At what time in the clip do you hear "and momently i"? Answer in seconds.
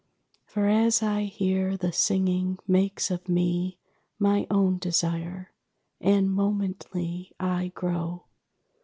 5.99-7.67